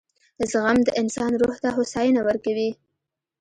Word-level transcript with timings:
•زغم 0.51 0.77
د 0.85 0.89
انسان 1.01 1.31
روح 1.41 1.55
ته 1.63 1.69
هوساینه 1.77 2.21
ورکوي. 2.27 2.69